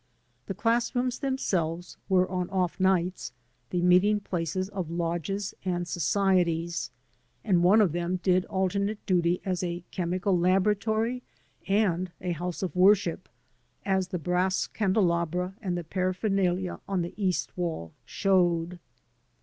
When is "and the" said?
15.61-15.83